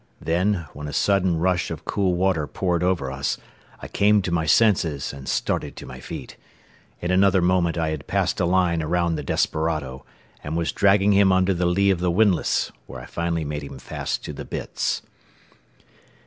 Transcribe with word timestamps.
Then, 0.19 0.65
when 0.73 0.87
a 0.87 0.93
sudden 0.93 1.37
rush 1.37 1.69
of 1.69 1.85
cool 1.85 2.15
water 2.15 2.47
poured 2.47 2.81
over 2.81 3.11
us, 3.11 3.37
I 3.81 3.87
came 3.87 4.23
to 4.23 4.31
my 4.31 4.47
senses 4.47 5.13
and 5.13 5.29
started 5.29 5.75
to 5.75 5.85
my 5.85 5.99
feet. 5.99 6.37
In 7.01 7.11
another 7.11 7.39
moment 7.39 7.77
I 7.77 7.89
had 7.89 8.07
passed 8.07 8.39
a 8.39 8.45
line 8.45 8.81
around 8.81 9.13
the 9.13 9.21
desperado, 9.21 10.03
and 10.43 10.57
was 10.57 10.71
dragging 10.71 11.11
him 11.11 11.31
under 11.31 11.53
the 11.53 11.67
lee 11.67 11.91
of 11.91 11.99
the 11.99 12.09
windlass, 12.09 12.71
where 12.87 12.99
I 12.99 13.05
finally 13.05 13.45
made 13.45 13.61
him 13.61 13.77
fast 13.77 14.25
to 14.25 14.33
the 14.33 14.43
bitts. 14.43 15.03